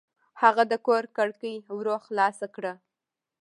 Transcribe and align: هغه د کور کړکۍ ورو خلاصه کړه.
هغه 0.41 0.63
د 0.71 0.73
کور 0.87 1.03
کړکۍ 1.17 1.55
ورو 1.75 1.95
خلاصه 2.05 2.47
کړه. 2.55 2.73